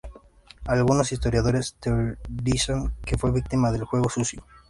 Algunos 0.65 1.11
historiadores 1.11 1.75
teorizan 1.75 2.91
que 3.05 3.19
fue 3.19 3.31
víctima 3.31 3.71
de 3.71 3.81
juego 3.85 4.09
sucio. 4.09 4.43